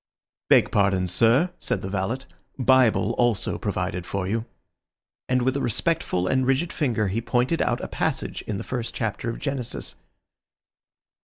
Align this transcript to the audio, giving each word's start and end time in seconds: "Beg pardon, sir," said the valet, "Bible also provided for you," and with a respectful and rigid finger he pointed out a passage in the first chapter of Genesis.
"Beg 0.49 0.71
pardon, 0.71 1.05
sir," 1.05 1.53
said 1.59 1.83
the 1.83 1.87
valet, 1.87 2.21
"Bible 2.57 3.11
also 3.19 3.59
provided 3.59 4.03
for 4.03 4.27
you," 4.27 4.45
and 5.29 5.43
with 5.43 5.55
a 5.55 5.61
respectful 5.61 6.27
and 6.27 6.43
rigid 6.47 6.73
finger 6.73 7.07
he 7.09 7.21
pointed 7.21 7.61
out 7.61 7.81
a 7.81 7.87
passage 7.87 8.41
in 8.47 8.57
the 8.57 8.63
first 8.63 8.95
chapter 8.95 9.29
of 9.29 9.37
Genesis. 9.37 9.93